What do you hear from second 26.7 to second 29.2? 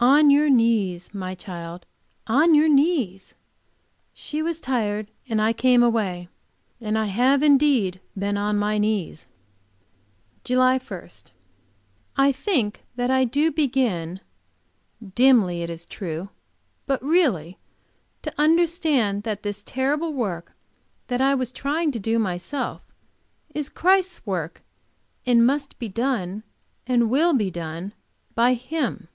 and will be done by Him.